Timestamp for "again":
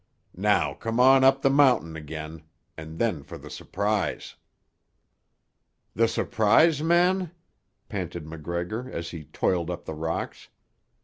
1.95-2.41